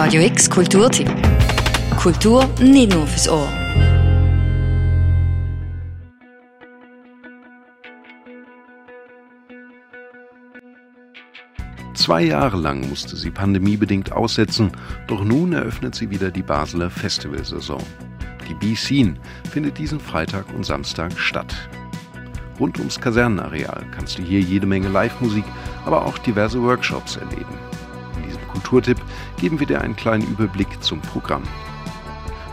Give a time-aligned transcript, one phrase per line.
[0.00, 1.10] Radio X Kulturtipp.
[1.96, 3.48] Kultur nicht nur fürs Ohr.
[11.94, 14.70] Zwei Jahre lang musste sie pandemiebedingt aussetzen,
[15.08, 17.82] doch nun eröffnet sie wieder die Basler Festivalsaison.
[18.48, 19.16] Die B-Scene
[19.50, 21.68] findet diesen Freitag und Samstag statt.
[22.60, 25.44] Rund ums Kasernenareal kannst du hier jede Menge Live-Musik,
[25.84, 27.67] aber auch diverse Workshops erleben.
[28.58, 28.98] Kulturtipp
[29.40, 31.44] geben wir dir einen kleinen Überblick zum Programm.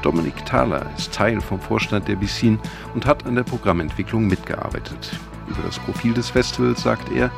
[0.03, 2.59] Dominik Thaler ist Teil vom Vorstand der Bissin
[2.93, 5.19] und hat an der Programmentwicklung mitgearbeitet.
[5.47, 7.31] Über das Profil des Festivals sagt er,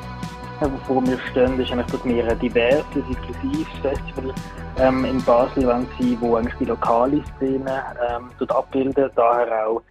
[0.59, 4.33] wovor wir stehen, ist eigentlich, dass wir ein diverses, inklusives Festival
[4.79, 9.81] ähm, in Basel wollen sein, wo eigentlich die lokale Szene ähm, abbilden, daher auch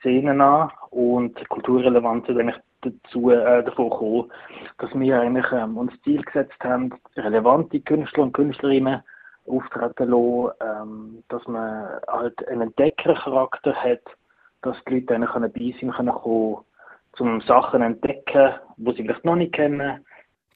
[0.00, 4.32] Szenen an und Kulturrelevanz ist eigentlich dazu äh, davon gekommen,
[4.78, 9.02] dass wir eigentlich ähm, uns Ziel gesetzt haben, relevante Künstler und Künstlerinnen
[9.46, 14.02] auftreten lassen, ähm, dass man halt einen Entdeckercharakter hat,
[14.62, 16.58] dass die Leute eigentlich dabei sein können, kommen,
[17.16, 20.04] zum Sachen entdecken, die sie vielleicht noch nicht kennen.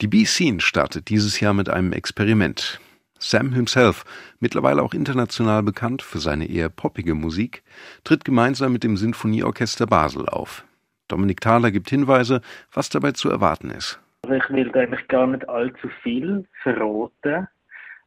[0.01, 2.81] Die B-Scene startet dieses Jahr mit einem Experiment.
[3.19, 4.05] Sam himself,
[4.41, 7.63] mittlerweile auch international bekannt für seine eher poppige Musik,
[8.05, 10.65] tritt gemeinsam mit dem Sinfonieorchester Basel auf.
[11.09, 12.41] Dominik Thaler gibt Hinweise,
[12.73, 14.01] was dabei zu erwarten ist.
[14.23, 17.49] Also ich will eigentlich gar nicht allzu viel verraten.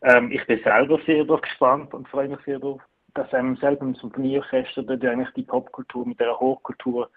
[0.02, 2.82] Ähm, ich bin selber sehr gespannt und freue mich sehr darauf,
[3.14, 7.10] dass Sam selber im Sinfonieorchester dort eigentlich die Popkultur mit der Hochkultur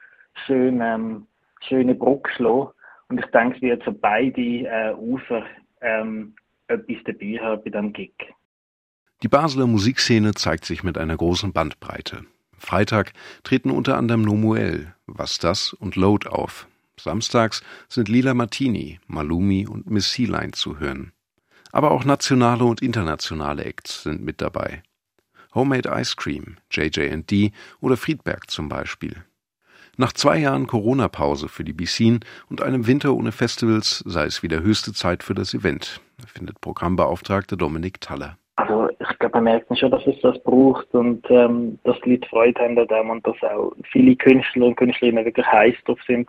[0.46, 1.26] schön ähm,
[1.68, 2.70] schöne Brücke schlagen.
[3.08, 5.44] Und ich denke, es wird für beide äh, Ufer
[5.80, 6.34] ähm,
[6.68, 8.14] etwas dabei haben bei diesem Gig.
[9.22, 12.24] Die Basler Musikszene zeigt sich mit einer großen Bandbreite.
[12.62, 16.68] Freitag treten unter anderem Nomuel, Was das und Load auf.
[16.98, 21.12] Samstags sind Lila Martini, Malumi und Miss Sealine zu hören.
[21.72, 24.82] Aber auch nationale und internationale Acts sind mit dabei.
[25.54, 29.24] Homemade Ice Cream, JJ&D oder Friedberg zum Beispiel.
[29.96, 34.62] Nach zwei Jahren Corona-Pause für die Bissin und einem Winter ohne Festivals sei es wieder
[34.62, 38.38] höchste Zeit für das Event, findet Programmbeauftragte Dominik Taller.
[38.56, 42.28] Also ich glaube, man merkt schon, dass es das braucht und ähm, dass die Leute
[42.28, 46.28] Freude haben an dem und dass auch viele Künstler und Künstlerinnen wirklich heiß drauf sind,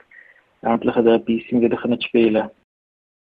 [0.61, 2.49] endlich an der Bissin wieder zu spielen.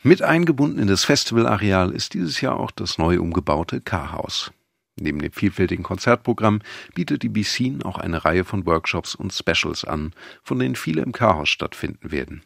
[0.03, 4.51] Mit eingebunden in das Festivalareal ist dieses Jahr auch das neu umgebaute K-Haus.
[4.99, 6.61] Neben dem vielfältigen Konzertprogramm
[6.93, 11.13] bietet die Bissin auch eine Reihe von Workshops und Specials an, von denen viele im
[11.13, 12.43] Chaos stattfinden werden.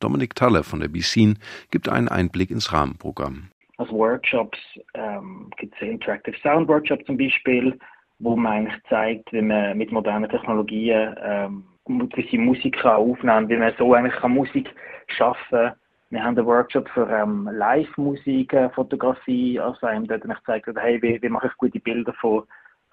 [0.00, 1.38] Dominik Talle von der Bissin
[1.70, 3.50] gibt einen Einblick ins Rahmenprogramm.
[3.78, 4.58] Als Workshops
[4.94, 7.78] ähm, gibt es Interactive Sound Workshop zum Beispiel,
[8.18, 13.56] wo man eigentlich zeigt, wie man mit modernen Technologien ähm, gewisse Musik aufnehmen kann, wie
[13.56, 14.68] man so eigentlich kann Musik
[15.06, 15.72] schaffen
[16.10, 21.02] wir haben einen Workshop für ähm, Live-Musik, äh, Fotografie, also einem dort ich gezeigt hey,
[21.02, 22.44] wie, wie mache ich gute Bilder von,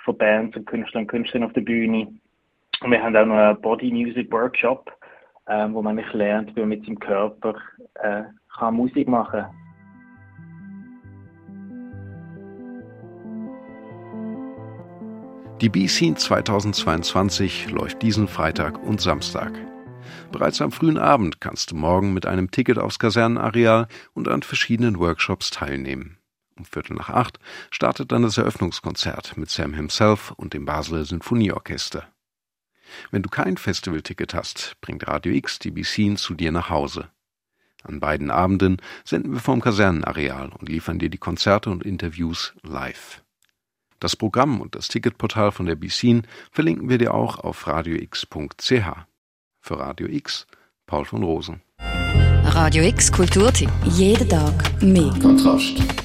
[0.04, 2.08] von Bands und Künstlern und Künstlern auf der Bühne.
[2.82, 4.92] Und wir haben auch noch einen Body Music Workshop,
[5.48, 7.56] ähm, wo man lernt, wie man mit seinem Körper
[7.96, 8.24] äh,
[8.58, 9.65] kann Musik machen kann.
[15.62, 19.54] Die B-Scene 2022 läuft diesen Freitag und Samstag.
[20.30, 25.00] Bereits am frühen Abend kannst du morgen mit einem Ticket aufs Kasernenareal und an verschiedenen
[25.00, 26.18] Workshops teilnehmen.
[26.58, 27.40] Um Viertel nach acht
[27.72, 32.06] startet dann das Eröffnungskonzert mit Sam himself und dem Basler Sinfonieorchester.
[33.12, 37.08] Wenn du kein Festivalticket hast, bringt Radio X die Bissin zu dir nach Hause.
[37.82, 43.22] An beiden Abenden senden wir vom Kasernenareal und liefern dir die Konzerte und Interviews live.
[44.00, 48.72] Das Programm und das Ticketportal von der Bissin verlinken wir dir auch auf radiox.ch.
[49.62, 50.46] Für Radio X,
[50.86, 51.62] Paul von Rosen.
[52.44, 53.70] Radio X Kulturtipp.
[53.86, 55.14] Jeden Tag mehr.
[55.22, 56.05] Kontrast.